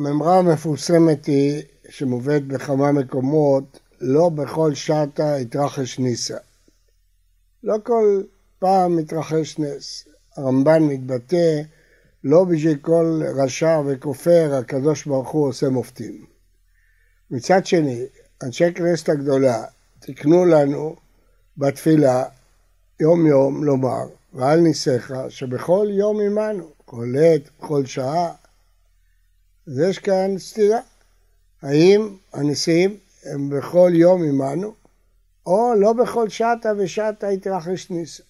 הממרה 0.00 0.38
המפורסמת 0.38 1.26
היא, 1.26 1.62
שמובאת 1.88 2.46
בכמה 2.46 2.92
מקומות, 2.92 3.80
לא 4.00 4.28
בכל 4.28 4.74
שעתה 4.74 5.36
התרחש 5.36 5.98
ניסה. 5.98 6.36
לא 7.62 7.76
כל 7.82 8.22
פעם 8.58 8.96
מתרחש 8.96 9.58
נס. 9.58 10.08
הרמב"ן 10.36 10.82
מתבטא, 10.82 11.60
לא 12.24 12.44
בשביל 12.44 12.76
כל 12.76 13.22
רשע 13.36 13.80
וכופר 13.86 14.54
הקדוש 14.54 15.06
ברוך 15.06 15.28
הוא 15.28 15.48
עושה 15.48 15.68
מופתים. 15.68 16.24
מצד 17.30 17.66
שני, 17.66 18.02
אנשי 18.42 18.74
כנסת 18.74 19.08
הגדולה 19.08 19.64
תקנו 19.98 20.44
לנו 20.44 20.96
בתפילה 21.56 22.24
יום 23.00 23.26
יום 23.26 23.64
לומר, 23.64 24.04
ועל 24.34 24.60
ניסיך 24.60 25.14
שבכל 25.28 25.86
יום 25.90 26.20
עמנו, 26.20 26.70
כל 26.84 27.14
עת, 27.18 27.42
בכל 27.58 27.86
שעה. 27.86 28.39
אז 29.70 29.78
יש 29.78 29.98
כאן 29.98 30.38
סתירה. 30.38 30.80
האם 31.62 32.16
הניסים 32.32 32.96
הם 33.24 33.50
בכל 33.50 33.90
יום 33.94 34.22
עמנו, 34.22 34.74
או 35.46 35.74
לא 35.76 35.92
בכל 35.92 36.28
שעתה 36.28 36.72
ושעתה 36.78 37.28
התרחש 37.28 37.90
ניסה. 37.90 38.22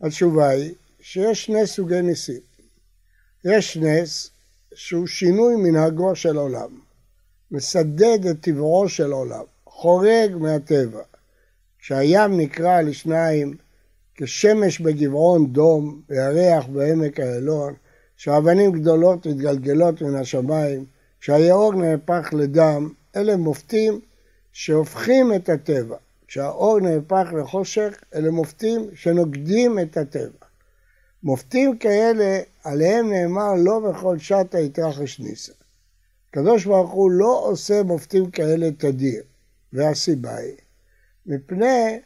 התשובה 0.00 0.48
היא 0.48 0.74
שיש 1.00 1.44
שני 1.44 1.66
סוגי 1.66 2.02
ניסים. 2.02 2.40
יש 3.44 3.76
נס 3.76 4.30
שהוא 4.74 5.06
שינוי 5.06 5.56
מנהגו 5.56 6.16
של 6.16 6.36
עולם, 6.36 6.80
מסדד 7.50 8.26
את 8.30 8.36
טבעו 8.40 8.88
של 8.88 9.12
עולם, 9.12 9.44
חורג 9.66 10.36
מהטבע. 10.36 11.02
כשהים 11.78 12.40
נקרא 12.40 12.80
לשניים 12.80 13.56
כשמש 14.14 14.80
בגבעון 14.80 15.52
דום 15.52 16.02
וירח 16.08 16.66
בעמק 16.66 17.20
איילון, 17.20 17.74
שאבנים 18.22 18.72
גדולות 18.72 19.26
מתגלגלות 19.26 20.02
מן 20.02 20.14
השמיים, 20.14 20.84
שהיאור 21.20 21.74
נהפך 21.74 22.28
לדם, 22.32 22.88
אלה 23.16 23.36
מופתים 23.36 24.00
שהופכים 24.52 25.34
את 25.34 25.48
הטבע. 25.48 25.96
כשהאור 26.28 26.80
נהפך 26.80 27.32
לחושך, 27.40 28.02
אלה 28.14 28.30
מופתים 28.30 28.90
שנוגדים 28.94 29.78
את 29.78 29.96
הטבע. 29.96 30.46
מופתים 31.22 31.78
כאלה, 31.78 32.40
עליהם 32.64 33.12
נאמר 33.12 33.54
לא 33.58 33.80
בכל 33.80 34.18
שעת 34.18 34.54
היתרחש 34.54 35.20
ניסה. 35.20 35.52
הקדוש 36.30 36.64
ברוך 36.64 36.90
הוא 36.90 37.10
לא 37.10 37.42
עושה 37.44 37.82
מופתים 37.82 38.30
כאלה 38.30 38.70
תדיר, 38.70 39.22
והסיבה 39.72 40.36
היא, 40.36 40.56
מפני 41.26 41.98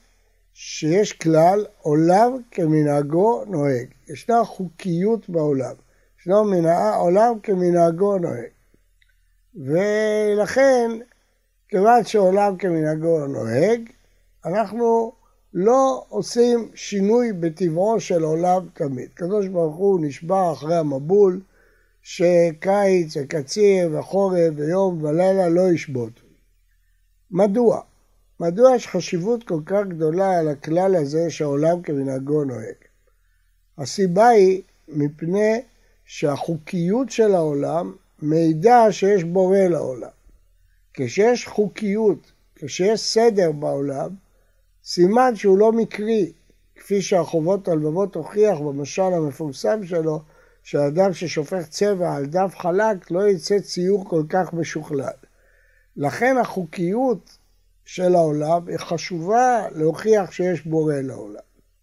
שיש 0.55 1.13
כלל 1.13 1.67
עולם 1.83 2.33
כמנהגו 2.51 3.45
נוהג. 3.47 3.87
ישנה 4.09 4.45
חוקיות 4.45 5.29
בעולם. 5.29 5.75
ישנו 6.27 6.45
מנהג, 6.45 6.95
עולם 6.95 7.39
כמנהגו 7.43 8.19
נוהג. 8.19 8.51
ולכן, 9.55 10.91
כיוון 11.69 12.05
שעולם 12.05 12.57
כמנהגו 12.57 13.27
נוהג, 13.27 13.81
אנחנו 14.45 15.13
לא 15.55 16.05
עושים 16.09 16.69
שינוי 16.75 17.33
בטבעו 17.33 18.01
של 18.01 18.23
עולם 18.23 18.69
תמיד. 18.75 19.09
קדוש 19.15 19.49
ברוך 19.49 19.77
הוא 19.77 20.01
נשבע 20.03 20.53
אחרי 20.53 20.77
המבול 20.77 21.41
שקיץ 22.03 23.17
וקציר 23.17 23.99
וחורף 23.99 24.55
ויום 24.57 25.05
ולילה 25.05 25.49
לא 25.49 25.73
ישבות. 25.73 26.13
מדוע? 27.31 27.81
מדוע 28.41 28.77
יש 28.77 28.87
חשיבות 28.87 29.45
כל 29.45 29.61
כך 29.67 29.83
גדולה 29.89 30.39
על 30.39 30.49
הכלל 30.49 30.97
הזה 30.97 31.31
שהעולם 31.31 31.83
כמנהגו 31.83 32.45
נוהג? 32.45 32.75
הסיבה 33.79 34.29
היא 34.29 34.63
מפני 34.89 35.61
שהחוקיות 36.07 37.11
של 37.11 37.35
העולם 37.35 37.95
מעידה 38.23 38.93
שיש 38.93 39.25
בורא 39.25 39.59
לעולם. 39.59 40.09
כשיש 40.95 41.47
חוקיות, 41.47 42.33
כשיש 42.55 43.01
סדר 43.01 43.53
בעולם, 43.53 44.11
סימן 44.85 45.37
שהוא 45.37 45.59
לא 45.59 45.73
מקרי, 45.73 46.33
כפי 46.77 47.03
שהחובות 47.03 47.69
הלבבות 47.69 48.15
הוכיח 48.15 48.59
במשל 48.59 49.03
המפורסם 49.03 49.87
שלו, 49.87 50.21
שאדם 50.63 51.13
ששופך 51.13 51.69
צבע 51.69 52.15
על 52.15 52.27
דף 52.27 52.55
חלק 52.59 53.11
לא 53.11 53.29
יצא 53.29 53.59
ציור 53.59 54.09
כל 54.09 54.23
כך 54.29 54.53
משוכלל. 54.53 55.17
לכן 55.97 56.37
החוקיות 56.39 57.39
של 57.85 58.15
העולם 58.15 58.69
היא 58.69 58.77
חשובה 58.79 59.67
להוכיח 59.75 60.31
שיש 60.31 60.67
בורא 60.67 60.95
לעולם. 60.95 61.41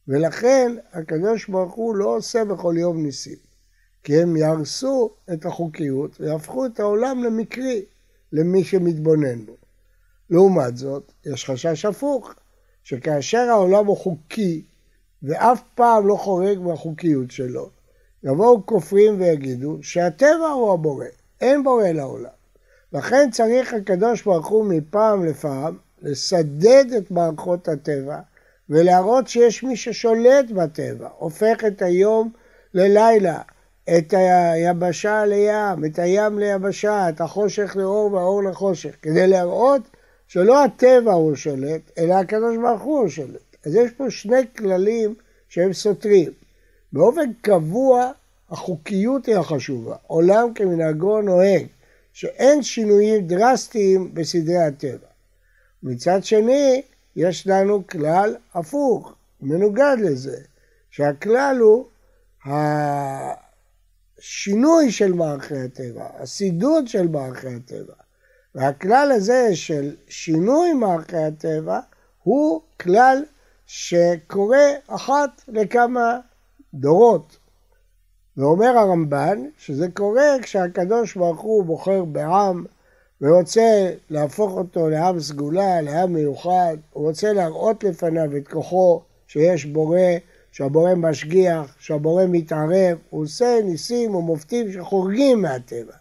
ולכן 0.08 0.76
הקדוש 0.94 1.48
ברוך 1.48 1.74
הוא 1.74 1.96
לא 1.96 2.16
עושה 2.16 2.46
בכל 2.46 2.76
יום 2.78 3.04
ניסים. 3.04 3.53
כי 4.03 4.22
הם 4.22 4.36
יהרסו 4.36 5.12
את 5.34 5.46
החוקיות 5.46 6.22
ויהפכו 6.22 6.66
את 6.66 6.80
העולם 6.80 7.24
למקרי 7.24 7.86
למי 8.31 8.64
שמתבונן 8.64 9.46
בו. 9.46 9.53
לעומת 10.30 10.78
זאת, 10.78 11.12
יש 11.25 11.46
חשש 11.46 11.86
הפוך, 11.86 12.34
שכאשר 12.84 13.47
העולם 13.50 13.86
הוא 13.86 13.97
חוקי 13.97 14.63
ואף 15.24 15.62
פעם 15.75 16.08
לא 16.08 16.16
חורג 16.16 16.59
מהחוקיות 16.59 17.31
שלו, 17.31 17.69
יבואו 18.24 18.66
כופרים 18.66 19.22
ויגידו 19.22 19.78
שהטבע 19.81 20.47
הוא 20.56 20.74
הבורא, 20.74 21.06
אין 21.42 21.63
בורא 21.63 21.88
לעולם. 21.88 22.30
לכן 22.94 23.30
צריך 23.31 23.74
הקדוש 23.74 24.24
ברוך 24.24 24.47
הוא 24.47 24.66
מפעם 24.66 25.25
לפעם 25.25 25.78
לסדד 26.02 26.86
את 26.97 27.12
מערכות 27.12 27.68
הטבע 27.68 28.19
ולהראות 28.69 29.28
שיש 29.28 29.63
מי 29.63 29.75
ששולט 29.75 30.52
בטבע, 30.52 31.09
הופך 31.18 31.63
את 31.68 31.81
היום 31.81 32.31
ללילה, 32.74 33.42
את 33.90 34.14
היבשה 34.14 35.26
לים, 35.26 35.86
את 35.86 36.00
הים 36.00 36.40
ליבשה, 36.40 37.10
את 37.10 37.22
החושך 37.22 37.76
לאור 37.76 38.14
והאור 38.14 38.44
לחושך, 38.44 38.96
כדי 39.02 39.28
להראות 39.28 39.82
שלא 40.28 40.64
הטבע 40.64 41.14
הוא 41.14 41.36
שולט, 41.36 41.82
אלא 41.98 42.14
הקדוש 42.14 42.58
ברוך 42.58 42.82
הוא 42.82 43.08
שולט. 43.08 43.58
אז 43.66 43.76
יש 43.76 43.92
פה 43.92 44.10
שני 44.10 44.42
כללים 44.58 45.16
שהם 45.50 45.74
סותרים. 45.74 46.32
באופן 46.94 47.34
קבוע 47.42 48.12
החוקיות 48.50 49.26
היא 49.26 49.36
החשובה, 49.36 49.96
עולם 50.08 50.54
כמנהגו 50.54 51.22
נוהג, 51.22 51.66
שאין 52.14 52.64
שינויים 52.64 53.28
דרסטיים 53.28 54.14
בסדרי 54.14 54.58
הטבע. 54.58 55.08
מצד 55.84 56.24
שני, 56.24 56.82
יש 57.16 57.48
לנו 57.48 57.88
כלל 57.88 58.36
הפוך, 58.54 59.16
מנוגד 59.42 59.96
לזה, 60.00 60.38
שהכלל 60.92 61.58
הוא 61.62 61.86
השינוי 64.19 64.91
של 64.91 65.13
מערכי 65.13 65.57
הטבע, 65.57 66.07
הסידוד 66.19 66.88
של 66.88 67.07
מערכי 67.07 67.47
הטבע. 67.47 67.94
והכלל 68.56 69.12
הזה 69.16 69.56
של 69.56 69.96
שינוי 70.07 70.74
מערכי 70.74 71.18
הטבע 71.18 71.79
הוא 72.24 72.62
כלל 72.81 73.24
שקורה 73.66 74.68
אחת 74.88 75.41
לכמה 75.47 76.19
דורות. 76.74 77.38
ואומר 78.38 78.78
הרמב"ן 78.78 79.46
שזה 79.57 79.88
קורה 79.94 80.35
כשהקדוש 80.41 81.16
ברוך 81.16 81.41
הוא 81.41 81.66
בוחר 81.66 82.03
בעם 82.06 82.66
ורוצה 83.22 83.90
להפוך 84.09 84.53
אותו 84.53 84.90
לעם 84.90 85.19
סגולה, 85.19 85.81
לעם 85.81 86.13
מיוחד, 86.13 86.78
הוא 86.94 87.07
רוצה 87.07 87.34
להראות 87.34 87.84
לפניו 87.84 88.38
את 88.38 88.47
כוחו 88.47 89.01
שיש 89.28 89.66
בורא, 89.66 90.00
שהבורא 90.53 90.96
משגיח, 90.96 91.75
שהבורא 91.80 92.24
מתערב, 92.30 92.97
הוא 93.09 93.24
עושה 93.24 93.59
ניסים 93.64 94.16
ומופתים 94.16 94.72
שחורגים 94.72 95.42
מהטבע. 95.42 95.94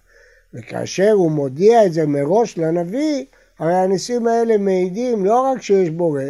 וכאשר 0.54 1.10
הוא 1.10 1.30
מודיע 1.30 1.86
את 1.86 1.92
זה 1.92 2.06
מראש 2.06 2.58
לנביא, 2.58 3.24
הרי 3.58 3.74
הניסים 3.74 4.26
האלה 4.26 4.58
מעידים 4.58 5.24
לא 5.24 5.40
רק 5.40 5.62
שיש 5.62 5.90
בורא 5.90 6.22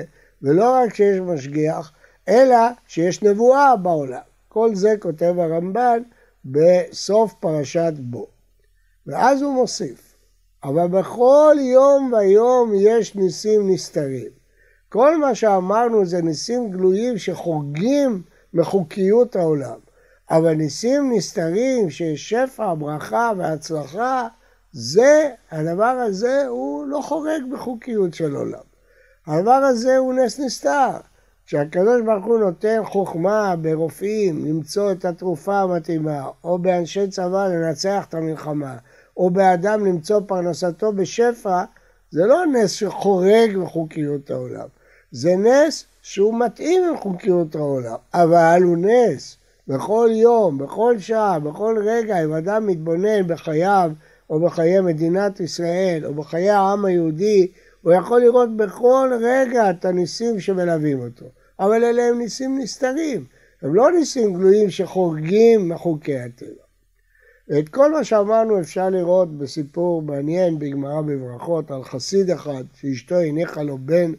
ולא 0.43 0.70
רק 0.70 0.94
שיש 0.94 1.20
משגיח, 1.20 1.93
אלא 2.29 2.56
שיש 2.87 3.23
נבואה 3.23 3.76
בעולם. 3.76 4.20
כל 4.49 4.75
זה 4.75 4.94
כותב 4.99 5.35
הרמב"ן 5.38 6.02
בסוף 6.44 7.35
פרשת 7.41 7.93
בו. 7.99 8.26
ואז 9.06 9.43
הוא 9.43 9.55
מוסיף, 9.55 10.14
אבל 10.64 10.87
בכל 10.87 11.56
יום 11.61 12.12
ויום 12.12 12.73
יש 12.75 13.14
ניסים 13.14 13.70
נסתרים. 13.70 14.42
כל 14.93 15.17
מה 15.17 15.35
שאמרנו 15.35 16.06
זה 16.06 16.23
ניסים 16.23 16.71
גלויים 16.71 17.19
שחורגים 17.19 18.23
מחוקיות 18.55 19.37
העולם. 19.37 19.79
אבל 20.31 20.55
ניסים 20.55 21.12
נסתרים 21.12 21.91
שיש 21.91 22.31
שפע, 22.31 22.75
ברכה 22.75 23.33
והצלחה, 23.37 24.29
זה, 24.73 25.31
הדבר 25.50 25.85
הזה 25.85 26.47
הוא 26.47 26.87
לא 26.87 27.00
חורג 27.03 27.43
בחוקיות 27.53 28.15
של 28.15 28.37
עולם. 28.37 28.62
הדבר 29.27 29.50
הזה 29.53 29.97
הוא 29.97 30.15
נס 30.15 30.41
נסתר. 30.41 30.91
כשהקדוש 31.47 32.03
ברוך 32.06 32.25
הוא 32.25 32.38
נותן 32.38 32.81
חוכמה 32.85 33.56
ברופאים 33.56 34.47
למצוא 34.47 34.93
את 34.93 35.05
התרופה 35.05 35.61
המתאימה, 35.61 36.29
או 36.45 36.59
באנשי 36.59 37.09
צבא 37.09 37.49
לנצח 37.49 38.05
את 38.09 38.15
המלחמה, 38.15 38.77
או 39.17 39.31
באדם 39.31 39.87
למצוא 39.87 40.21
פרנסתו 40.27 40.93
בשפע, 40.93 41.65
זה 42.11 42.27
לא 42.27 42.47
נס 42.47 42.71
שחורג 42.71 43.56
מחוקיות 43.56 44.31
העולם. 44.31 44.69
זה 45.12 45.37
נס 45.37 45.85
שהוא 46.03 46.41
מתאים 46.41 46.85
עם 46.85 46.97
חוקיות 46.97 47.55
העולם, 47.55 47.97
אבל 48.14 48.61
הוא 48.64 48.76
נס 48.76 49.37
בכל 49.69 50.11
יום, 50.12 50.59
בכל 50.59 50.99
שעה, 50.99 51.38
בכל 51.38 51.76
רגע, 51.85 52.25
אם 52.25 52.32
אדם 52.32 52.67
מתבונן 52.67 53.26
בחייו 53.26 53.93
או 54.31 54.41
בחיי 54.41 54.81
מדינת 54.81 55.41
ישראל 55.41 56.06
או 56.06 56.14
בחיי 56.14 56.50
העם 56.50 56.85
היהודי, 56.85 57.49
הוא 57.82 57.93
יכול 57.93 58.20
לראות 58.20 58.56
בכל 58.56 59.11
רגע 59.20 59.70
את 59.70 59.85
הניסים 59.85 60.41
שמלווים 60.41 61.00
אותו. 61.00 61.26
אבל 61.61 61.85
אלה 61.85 62.03
הם 62.03 62.19
ניסים 62.19 62.59
נסתרים, 62.59 63.25
הם 63.62 63.75
לא 63.75 63.93
ניסים 63.93 64.35
גלויים 64.35 64.70
שחורגים 64.70 65.69
מחוקי 65.69 66.19
הטבע. 66.19 66.62
ואת 67.49 67.69
כל 67.69 67.93
מה 67.93 68.05
שאמרנו 68.05 68.61
אפשר 68.61 68.91
לראות 68.91 69.38
בסיפור 69.38 70.03
מעניין 70.03 70.59
בגמרא 70.59 71.00
בברכות 71.00 71.70
על 71.70 71.85
חסיד 71.85 72.31
אחד 72.31 72.64
שאשתו 72.75 73.14
הניחה 73.14 73.62
לו 73.62 73.79
בן 73.79 74.12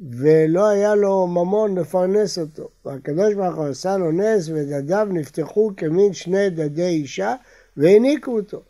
ולא 0.00 0.68
היה 0.68 0.94
לו 0.94 1.26
ממון 1.26 1.78
לפרנס 1.78 2.38
אותו. 2.38 2.68
והקדוש 2.84 3.34
ברוך 3.34 3.56
הוא 3.56 3.66
עשה 3.66 3.96
לו 3.96 4.12
נס 4.12 4.48
ודדיו 4.48 5.08
נפתחו 5.10 5.70
כמין 5.76 6.12
שני 6.12 6.50
דדי 6.50 6.86
אישה 6.86 7.34
והעניקו 7.76 8.36
אותו. 8.36 8.62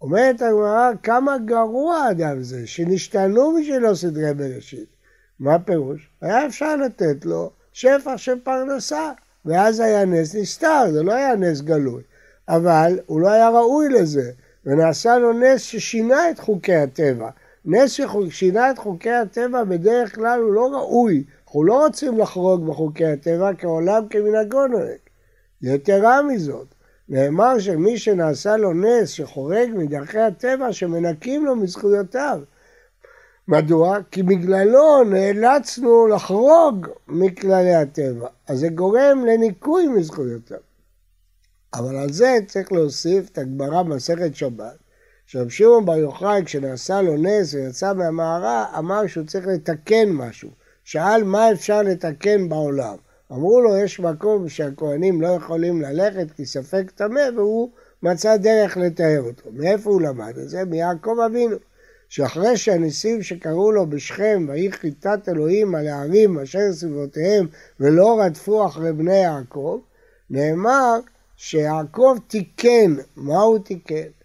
אומרת 0.00 0.42
הגמרא, 0.42 0.90
כמה 1.02 1.38
גרוע 1.38 2.10
אדם 2.10 2.42
זה, 2.42 2.66
שנשתנו 2.66 3.54
בשבילו 3.60 3.96
סדרי 3.96 4.34
בראשית. 4.34 4.88
מה 5.40 5.54
הפירוש? 5.54 6.10
היה 6.20 6.46
אפשר 6.46 6.76
לתת 6.76 7.24
לו 7.24 7.50
שפע 7.72 8.18
של 8.18 8.40
פרנסה, 8.44 9.12
ואז 9.44 9.80
היה 9.80 10.04
נס 10.04 10.34
נסתר, 10.34 10.84
זה 10.92 11.02
לא 11.02 11.12
היה 11.12 11.36
נס 11.36 11.60
גלוי. 11.60 12.02
אבל 12.48 12.98
הוא 13.06 13.20
לא 13.20 13.30
היה 13.30 13.48
ראוי 13.48 13.88
לזה, 13.88 14.30
ונעשה 14.66 15.18
לו 15.18 15.32
נס 15.32 15.60
ששינה 15.60 16.30
את 16.30 16.38
חוקי 16.38 16.74
הטבע. 16.74 17.30
נס 17.64 17.90
ששינה 17.90 18.70
את 18.70 18.78
חוקי 18.78 19.10
הטבע 19.10 19.64
בדרך 19.64 20.14
כלל 20.14 20.40
הוא 20.40 20.52
לא 20.52 20.68
ראוי, 20.72 21.24
אנחנו 21.46 21.64
לא 21.64 21.84
רוצים 21.84 22.18
לחרוג 22.18 22.66
בחוקי 22.66 23.06
הטבע 23.06 23.50
כעולם 23.58 24.08
כמנהגו 24.10 24.66
נוהג. 24.66 24.98
יתרה 25.62 26.22
מזאת, 26.22 26.74
נאמר 27.08 27.58
שמי 27.58 27.98
שנעשה 27.98 28.56
לו 28.56 28.72
נס 28.72 29.08
שחורג 29.08 29.70
מדרכי 29.74 30.18
הטבע 30.18 30.72
שמנקים 30.72 31.46
לו 31.46 31.56
מזכויותיו. 31.56 32.40
מדוע? 33.48 33.98
כי 34.10 34.22
בגללו 34.22 35.04
נאלצנו 35.04 36.06
לחרוג 36.06 36.86
מכללי 37.08 37.74
הטבע, 37.74 38.28
אז 38.48 38.58
זה 38.58 38.68
גורם 38.68 39.24
לניקוי 39.26 39.88
מזכויותיו. 39.88 40.58
אבל 41.74 41.96
על 41.96 42.12
זה 42.12 42.38
צריך 42.46 42.72
להוסיף 42.72 43.28
את 43.28 43.38
הגמרא 43.38 43.82
במסכת 43.82 44.36
שבת, 44.36 44.81
שרב 45.32 45.48
שמעון 45.48 45.84
בר 45.84 45.96
יוחאי 45.96 46.42
כשנעשה 46.44 47.02
לו 47.02 47.16
נס 47.16 47.54
ויצא 47.54 47.94
מהמערה 47.94 48.78
אמר 48.78 49.06
שהוא 49.06 49.26
צריך 49.26 49.46
לתקן 49.46 50.08
משהו, 50.08 50.50
שאל 50.84 51.24
מה 51.24 51.52
אפשר 51.52 51.82
לתקן 51.82 52.48
בעולם. 52.48 52.96
אמרו 53.32 53.60
לו 53.60 53.76
יש 53.76 54.00
מקום 54.00 54.48
שהכוהנים 54.48 55.20
לא 55.20 55.28
יכולים 55.28 55.82
ללכת 55.82 56.30
כי 56.36 56.46
ספק 56.46 56.90
טמא 56.94 57.20
והוא 57.36 57.70
מצא 58.02 58.36
דרך 58.36 58.76
לתאר 58.76 59.22
אותו. 59.26 59.50
מאיפה 59.52 59.90
הוא 59.90 60.02
למד 60.02 60.38
את 60.38 60.48
זה? 60.48 60.64
מיעקב 60.64 61.16
אבינו. 61.26 61.56
שאחרי 62.08 62.56
שהניסים 62.56 63.22
שקראו 63.22 63.72
לו 63.72 63.86
בשכם, 63.86 64.46
ויהי 64.48 64.72
חיטת 64.72 65.28
אלוהים 65.28 65.74
על 65.74 65.88
הערים 65.88 66.38
אשר 66.38 66.72
סביבותיהם 66.72 67.46
ולא 67.80 68.20
רדפו 68.20 68.66
אחרי 68.66 68.92
בני 68.92 69.16
יעקב, 69.16 69.80
נאמר 70.30 71.00
שיעקב 71.36 72.16
תיקן, 72.28 72.94
מה 73.16 73.40
הוא 73.40 73.58
תיקן? 73.58 74.21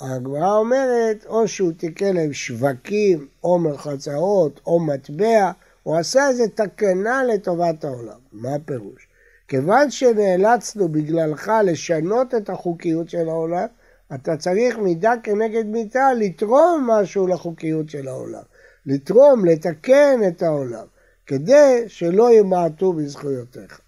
הגמרא 0.00 0.56
אומרת, 0.56 1.26
או 1.26 1.48
שהוא 1.48 1.72
תיקן 1.72 2.14
להם 2.14 2.32
שווקים, 2.32 3.28
או 3.44 3.58
מרחצאות, 3.58 4.60
או 4.66 4.80
מטבע, 4.80 5.50
הוא 5.82 5.96
עשה 5.96 6.28
איזה 6.28 6.48
תקנה 6.48 7.24
לטובת 7.24 7.84
העולם. 7.84 8.18
מה 8.32 8.54
הפירוש? 8.54 9.08
כיוון 9.48 9.90
שנאלצנו 9.90 10.88
בגללך 10.88 11.52
לשנות 11.64 12.34
את 12.34 12.50
החוקיות 12.50 13.10
של 13.10 13.28
העולם, 13.28 13.66
אתה 14.14 14.36
צריך 14.36 14.78
מידה 14.78 15.12
כנגד 15.22 15.66
מידה 15.66 16.12
לתרום 16.12 16.90
משהו 16.90 17.26
לחוקיות 17.26 17.90
של 17.90 18.08
העולם. 18.08 18.42
לתרום, 18.86 19.44
לתקן 19.44 20.20
את 20.28 20.42
העולם, 20.42 20.86
כדי 21.26 21.84
שלא 21.86 22.32
ימעטו 22.32 22.92
בזכויותיך. 22.92 23.80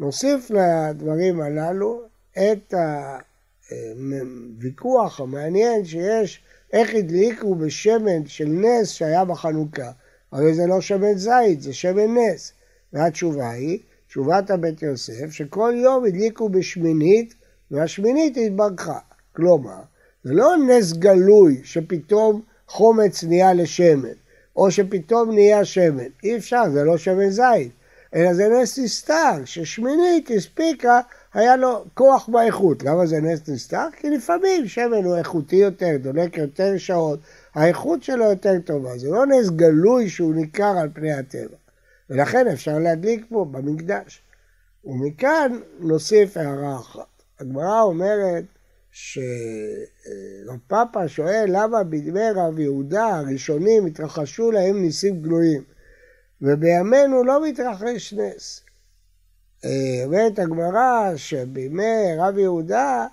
נוסיף 0.00 0.50
לדברים 0.50 1.40
הללו 1.40 2.02
את 2.32 2.74
הוויכוח 4.56 5.20
המעניין 5.20 5.84
שיש 5.84 6.40
איך 6.72 6.94
הדליקו 6.94 7.54
בשמן 7.54 8.26
של 8.26 8.48
נס 8.48 8.90
שהיה 8.90 9.24
בחנוכה. 9.24 9.90
הרי 10.32 10.54
זה 10.54 10.66
לא 10.66 10.80
שמן 10.80 11.14
זית, 11.14 11.62
זה 11.62 11.72
שמן 11.72 12.18
נס. 12.18 12.52
והתשובה 12.92 13.50
היא, 13.50 13.78
תשובת 14.08 14.50
הבית 14.50 14.82
יוסף, 14.82 15.30
שכל 15.30 15.74
יום 15.76 16.04
הדליקו 16.04 16.48
בשמינית 16.48 17.34
והשמינית 17.70 18.36
התברכה. 18.36 18.98
כלומר, 19.36 19.80
זה 20.24 20.34
לא 20.34 20.56
נס 20.68 20.92
גלוי 20.92 21.60
שפתאום 21.64 22.42
חומץ 22.66 23.24
נהיה 23.24 23.54
לשמן, 23.54 24.08
או 24.56 24.70
שפתאום 24.70 25.30
נהיה 25.30 25.64
שמן. 25.64 26.08
אי 26.24 26.36
אפשר, 26.36 26.62
זה 26.72 26.84
לא 26.84 26.98
שמן 26.98 27.30
זית. 27.30 27.72
אלא 28.14 28.34
זה 28.34 28.48
נס 28.48 28.78
נסתר, 28.78 29.44
ששמינית 29.44 30.30
הספיקה, 30.36 31.00
היה 31.34 31.56
לו 31.56 31.84
כוח 31.94 32.28
באיכות. 32.28 32.82
למה 32.82 33.06
זה 33.06 33.20
נס 33.20 33.48
נסתר? 33.48 33.86
כי 33.96 34.10
לפעמים 34.10 34.68
שמן 34.68 35.04
הוא 35.04 35.16
איכותי 35.16 35.56
יותר, 35.56 35.96
דולק 36.02 36.38
יותר 36.38 36.78
שעות, 36.78 37.20
האיכות 37.54 38.02
שלו 38.02 38.24
יותר 38.24 38.58
טובה. 38.64 38.98
זה 38.98 39.08
לא 39.08 39.26
נס 39.26 39.50
גלוי 39.50 40.08
שהוא 40.08 40.34
ניכר 40.34 40.78
על 40.78 40.88
פני 40.94 41.12
הטבע. 41.12 41.56
ולכן 42.10 42.48
אפשר 42.48 42.78
להדליק 42.78 43.26
פה 43.28 43.46
במקדש. 43.50 44.22
ומכאן 44.84 45.60
נוסיף 45.80 46.36
הערה 46.36 46.76
אחת. 46.76 47.06
הגמרא 47.40 47.82
אומרת 47.82 48.44
שרב 48.90 50.58
פאפה 50.66 51.08
שואל 51.08 51.44
למה 51.48 51.84
בימי 51.84 52.30
רב 52.34 52.58
יהודה 52.58 53.06
הראשונים 53.06 53.86
התרחשו 53.86 54.50
להם 54.50 54.82
ניסים 54.82 55.22
גלויים. 55.22 55.62
ובימינו 56.42 57.24
לא 57.24 57.48
מתרחש 57.48 58.12
נס. 58.12 58.62
אה, 59.64 60.04
אומרת 60.04 60.38
הגמרא 60.38 61.12
שבימי 61.16 62.16
רב 62.18 62.38
יהודה, 62.38 63.06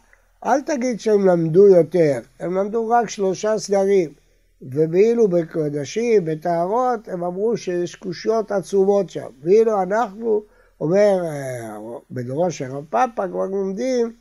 אל 0.45 0.61
תגיד 0.61 0.99
שהם 0.99 1.27
למדו 1.27 1.67
יותר, 1.67 2.19
הם 2.39 2.57
למדו 2.57 2.89
רק 2.89 3.09
שלושה 3.09 3.57
סדרים. 3.57 4.13
ואילו 4.61 5.27
בקודשים, 5.27 6.25
בטהרות, 6.25 7.07
הם 7.07 7.23
אמרו 7.23 7.57
שיש 7.57 7.95
קושיות 7.95 8.51
עצומות 8.51 9.09
שם. 9.09 9.29
ואילו 9.41 9.81
אנחנו, 9.81 10.43
אומר 10.81 11.17
אה, 11.25 11.77
בדורו 12.11 12.51
של 12.51 12.71
רב 12.71 12.85
פאפה, 12.89 13.27
כבר 13.27 13.45
לומדים 13.45 14.13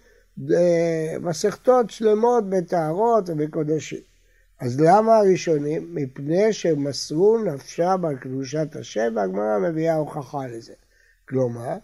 אה, 0.53 1.17
מסכתות 1.21 1.91
שלמות 1.91 2.51
בטהרות 2.51 3.31
ובקודשים. 3.31 4.01
אז 4.61 4.81
למה 4.81 5.17
הראשונים? 5.17 5.95
מפני 5.95 6.53
שהם 6.53 6.85
מסרו 6.85 7.39
נפשם 7.39 8.05
על 8.05 8.17
קדושת 8.17 8.77
השם, 8.77 9.13
והגמרא 9.17 9.59
מביאה 9.59 9.95
הוכחה 9.95 10.47
לזה. 10.47 10.73
כלומר, 11.29 11.77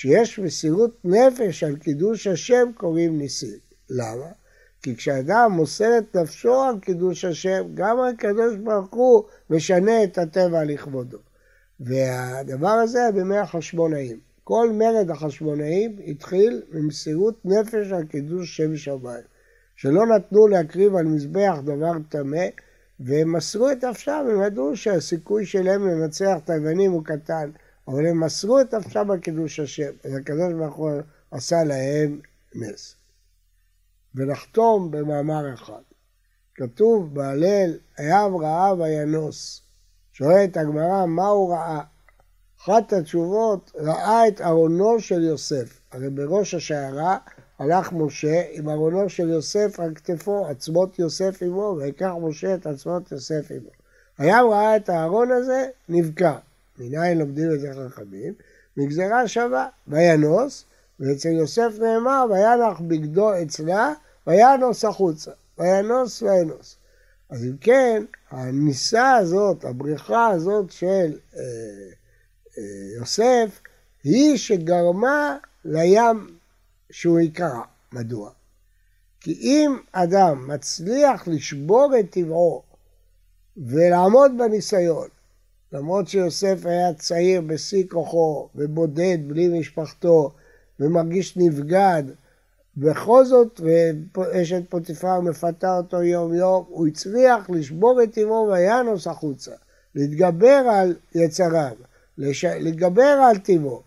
כשיש 0.00 0.38
מסירות 0.38 0.96
נפש 1.04 1.64
על 1.64 1.76
קידוש 1.76 2.26
השם 2.26 2.70
קוראים 2.76 3.18
ניסים. 3.18 3.58
למה? 3.90 4.26
כי 4.82 4.96
כשאדם 4.96 5.52
מוסר 5.52 5.98
את 5.98 6.16
נפשו 6.16 6.62
על 6.62 6.78
קידוש 6.80 7.24
השם, 7.24 7.62
גם 7.74 7.96
הקדוש 8.00 8.56
ברוך 8.56 8.94
הוא 8.94 9.24
משנה 9.50 10.04
את 10.04 10.18
הטבע 10.18 10.64
לכבודו. 10.64 11.18
והדבר 11.80 12.68
הזה 12.68 13.00
בימי 13.14 13.36
החשמונאים. 13.36 14.18
כל 14.44 14.70
מרד 14.72 15.10
החשמונאים 15.10 15.96
התחיל 16.06 16.62
ממסירות 16.72 17.44
נפש 17.44 17.92
על 17.92 18.04
קידוש 18.04 18.56
שם 18.56 18.76
שמיים. 18.76 19.24
שלא 19.76 20.06
נתנו 20.06 20.48
להקריב 20.48 20.96
על 20.96 21.04
מזבח 21.04 21.58
דבר 21.64 21.92
טמא, 22.08 22.46
והם 23.00 23.36
מסרו 23.36 23.70
את 23.70 23.84
נפשם, 23.84 24.26
הם 24.30 24.42
ידעו 24.42 24.76
שהסיכוי 24.76 25.46
שלהם 25.46 25.88
לנצח 25.88 26.36
את 26.44 26.50
היוונים 26.50 26.92
הוא 26.92 27.04
קטן, 27.04 27.50
אבל 27.88 28.06
הם 28.06 28.24
מסרו 28.24 28.60
את 28.60 28.74
נפשם 28.74 29.10
על 29.10 29.18
קידוש 29.18 29.60
השם, 29.60 29.90
אז 30.04 30.14
הקדוש 30.14 30.52
ברוך 30.52 30.74
הוא 30.74 30.90
עשה 31.30 31.64
להם 31.64 32.20
נס. 32.54 32.96
ונחתום 34.14 34.90
במאמר 34.90 35.54
אחד. 35.54 35.82
כתוב 36.54 37.14
בהלל, 37.14 37.78
הים 37.96 38.36
ראה 38.36 38.74
וינוס. 38.74 39.62
שואלת 40.12 40.56
הגמרא, 40.56 41.06
מה 41.06 41.26
הוא 41.26 41.52
ראה? 41.52 41.80
אחת 42.60 42.92
התשובות, 42.92 43.72
ראה 43.74 44.28
את 44.28 44.40
ארונו 44.40 45.00
של 45.00 45.24
יוסף. 45.24 45.80
הרי 45.92 46.10
בראש 46.10 46.54
השיירה 46.54 47.18
הלך 47.58 47.92
משה 47.92 48.42
עם 48.50 48.68
ארונו 48.68 49.08
של 49.08 49.28
יוסף 49.28 49.80
על 49.80 49.94
כתפו, 49.94 50.46
עצמות 50.46 50.98
יוסף 50.98 51.42
עמו, 51.42 51.76
ויקח 51.78 52.10
משה 52.22 52.54
את 52.54 52.66
עצמות 52.66 53.12
יוסף 53.12 53.50
עמו. 53.50 53.70
הים 54.18 54.46
ראה 54.50 54.76
את 54.76 54.88
הארון 54.88 55.32
הזה, 55.32 55.68
נבקע. 55.88 56.36
מניין 56.80 57.18
לומדים 57.18 57.52
את 57.54 57.60
זה 57.60 57.72
חכמים? 57.88 58.34
מגזרה 58.76 59.28
שווה. 59.28 59.68
וינוס, 59.88 60.64
ואצל 61.00 61.28
יוסף 61.28 61.72
נאמר, 61.80 62.26
וינח 62.30 62.80
בגדו 62.80 63.42
אצלה, 63.42 63.92
וינוס 64.26 64.84
החוצה. 64.84 65.30
וינוס 65.58 66.22
וינוס. 66.22 66.76
אז 67.30 67.44
אם 67.44 67.56
כן, 67.60 68.04
הניסה 68.30 69.14
הזאת, 69.14 69.64
הבריחה 69.64 70.28
הזאת 70.28 70.70
של 70.70 71.18
אה, 71.36 71.40
אה, 72.58 72.98
יוסף, 72.98 73.60
היא 74.04 74.36
שגרמה 74.36 75.36
לים 75.64 76.36
שהוא 76.90 77.20
יקרא. 77.20 77.62
מדוע? 77.92 78.30
כי 79.20 79.32
אם 79.32 79.76
אדם 79.92 80.48
מצליח 80.48 81.28
לשבור 81.28 81.92
את 82.00 82.10
טבעו 82.10 82.62
ולעמוד 83.56 84.32
בניסיון, 84.38 85.08
למרות 85.72 86.08
שיוסף 86.08 86.66
היה 86.66 86.94
צעיר 86.94 87.40
בשיא 87.40 87.84
כוחו 87.88 88.48
ובודד 88.54 89.18
בלי 89.26 89.58
משפחתו 89.58 90.32
ומרגיש 90.80 91.36
נבגד, 91.36 92.02
בכל 92.76 93.24
זאת, 93.24 93.60
ואשת 94.16 94.62
פוטיפר 94.68 95.20
מפתה 95.20 95.76
אותו 95.76 96.02
יום 96.02 96.34
יום, 96.34 96.64
הוא 96.68 96.86
הצליח 96.86 97.50
לשבור 97.50 98.02
את 98.02 98.12
טבעו 98.12 98.48
וינוס 98.52 99.06
החוצה, 99.06 99.52
להתגבר 99.94 100.62
על 100.70 100.94
יצריו, 101.14 101.74
לש... 102.18 102.44
להתגבר 102.44 103.02
על 103.30 103.38
טבעו. 103.38 103.82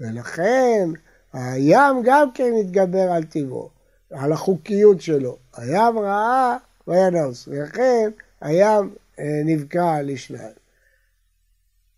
ולכן 0.00 0.88
הים 1.32 1.96
גם 2.04 2.28
כן 2.34 2.52
התגבר 2.60 3.12
על 3.12 3.24
טבעו, 3.24 3.70
על 4.10 4.32
החוקיות 4.32 5.00
שלו. 5.00 5.36
הים 5.56 5.98
ראה 5.98 6.56
וינוס, 6.88 7.48
ולכן 7.48 8.10
הים 8.40 8.94
אה, 9.18 9.40
נבקע 9.44 10.02
לשניים. 10.02 10.65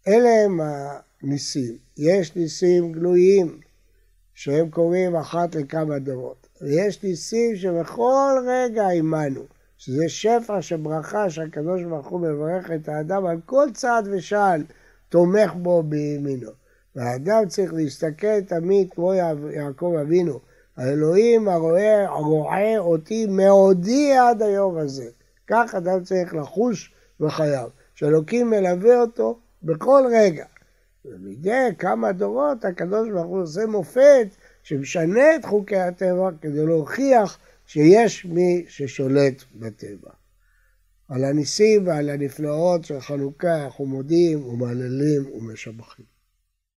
אלה 0.09 0.45
הם 0.45 0.61
הניסים. 1.23 1.77
יש 1.97 2.37
ניסים 2.37 2.93
גלויים 2.93 3.61
שהם 4.35 4.71
קורים 4.71 5.17
אחת 5.17 5.55
לכמה 5.55 5.99
דורות. 5.99 6.49
ויש 6.63 7.03
ניסים 7.03 7.57
שבכל 7.57 8.33
רגע 8.47 8.89
עמנו, 8.89 9.43
שזה 9.79 10.09
שפע 10.09 10.63
של 10.63 10.77
ברכה 10.77 11.31
שהקדוש 11.31 11.83
ברוך 11.83 12.07
הוא 12.07 12.21
מברך 12.21 12.71
את 12.71 12.89
האדם 12.89 13.27
על 13.27 13.41
כל 13.47 13.67
צעד 13.75 14.09
ושעל, 14.13 14.65
תומך 15.09 15.55
בו 15.55 15.83
בימינו. 15.83 16.51
והאדם 16.97 17.49
צריך 17.49 17.73
להסתכל 17.73 18.41
תמיד 18.41 18.91
כמו 18.91 19.15
יעקב 19.55 19.95
אבינו, 20.03 20.41
האלוהים 20.77 21.49
הרואה, 21.49 22.09
הרואה 22.09 22.79
אותי 22.79 23.27
מעודי 23.27 24.13
עד 24.13 24.43
היום 24.43 24.79
הזה. 24.79 25.11
כך 25.47 25.75
אדם 25.75 26.03
צריך 26.05 26.35
לחוש 26.35 26.95
בחייו, 27.21 27.69
שאלוקים 27.95 28.51
מלווה 28.51 29.01
אותו 29.01 29.39
בכל 29.63 30.03
רגע. 30.13 30.45
ומדי 31.05 31.69
כמה 31.79 32.13
דורות 32.13 32.65
הקדוש 32.65 33.09
ברוך 33.11 33.27
הוא 33.27 33.43
עושה 33.43 33.67
מופת 33.67 34.27
שמשנה 34.63 35.37
את 35.37 35.45
חוקי 35.45 35.77
הטבע 35.77 36.31
כדי 36.41 36.67
להוכיח 36.67 37.39
שיש 37.67 38.25
מי 38.25 38.65
ששולט 38.69 39.45
בטבע. 39.55 40.11
על 41.09 41.25
הניסים 41.25 41.87
ועל 41.87 42.11
הנפלאות 42.11 42.85
של 42.85 43.01
חנוכה 43.01 43.65
אנחנו 43.65 43.87
מודים 43.87 44.47
ומהללים 44.47 45.31
ומשבחים. 45.35 46.18